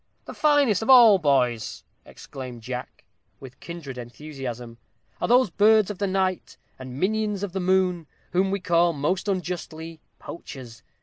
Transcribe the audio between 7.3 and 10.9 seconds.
of the moon, whom we call, most unjustly, poachers.